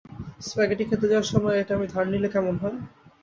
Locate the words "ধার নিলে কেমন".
1.93-2.55